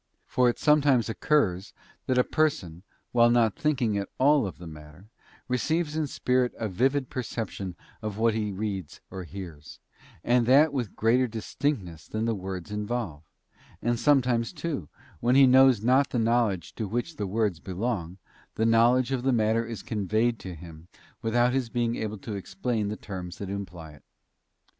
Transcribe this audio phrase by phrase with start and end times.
[0.25, 1.73] For it sometimes occurs
[2.07, 5.09] that a person, while not thinking at all of the matter,
[5.47, 9.77] receives in spirit a vivid per ception of what he hears or reads,
[10.23, 13.21] and that with greater distinctness than the words involve;
[13.79, 18.17] and sometimes, too, even when he knows not the language to which the words belong,
[18.55, 20.87] the knowledge of the matter is conveyed to him
[21.21, 24.03] without his being able to explain the terms that imply it.